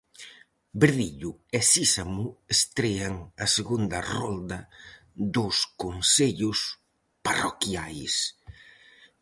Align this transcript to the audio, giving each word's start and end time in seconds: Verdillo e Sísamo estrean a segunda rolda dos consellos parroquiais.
Verdillo 0.81 1.31
e 1.57 1.59
Sísamo 1.71 2.25
estrean 2.55 3.15
a 3.43 3.45
segunda 3.57 3.99
rolda 4.13 4.59
dos 5.35 5.55
consellos 5.83 6.59
parroquiais. 7.25 8.13